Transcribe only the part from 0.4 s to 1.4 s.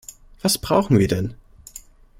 Was brauchen wir denn?